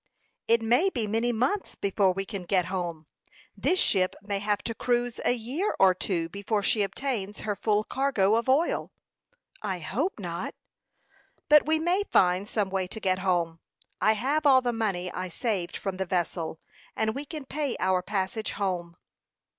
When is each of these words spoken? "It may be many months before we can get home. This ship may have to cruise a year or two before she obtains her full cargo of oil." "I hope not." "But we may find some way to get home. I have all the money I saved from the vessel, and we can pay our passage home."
"It 0.47 0.63
may 0.63 0.89
be 0.89 1.05
many 1.05 1.31
months 1.31 1.75
before 1.75 2.11
we 2.11 2.25
can 2.25 2.41
get 2.45 2.65
home. 2.73 3.05
This 3.55 3.77
ship 3.77 4.15
may 4.19 4.39
have 4.39 4.63
to 4.63 4.73
cruise 4.73 5.19
a 5.23 5.33
year 5.33 5.75
or 5.79 5.93
two 5.93 6.27
before 6.27 6.63
she 6.63 6.81
obtains 6.81 7.41
her 7.41 7.55
full 7.55 7.83
cargo 7.83 8.33
of 8.33 8.49
oil." 8.49 8.91
"I 9.61 9.77
hope 9.77 10.17
not." 10.17 10.55
"But 11.49 11.67
we 11.67 11.77
may 11.77 12.01
find 12.03 12.47
some 12.47 12.71
way 12.71 12.87
to 12.87 12.99
get 12.99 13.19
home. 13.19 13.59
I 14.01 14.13
have 14.13 14.43
all 14.47 14.63
the 14.63 14.73
money 14.73 15.11
I 15.11 15.29
saved 15.29 15.77
from 15.77 15.97
the 15.97 16.07
vessel, 16.07 16.59
and 16.95 17.13
we 17.13 17.23
can 17.23 17.45
pay 17.45 17.77
our 17.79 18.01
passage 18.01 18.53
home." 18.53 18.97